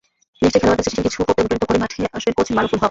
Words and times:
নিশ্চয়ই 0.41 0.61
খেলোয়াড়দের 0.61 0.85
সৃষ্টিশীল 0.87 1.05
কিছু 1.07 1.19
করতে 1.19 1.33
অনুপ্রাণিত 1.41 1.63
করেই 1.67 1.81
মাঠে 1.83 1.97
আসবেন 2.17 2.33
কোচ 2.37 2.47
মারুফুল 2.55 2.73
হক। 2.77 2.79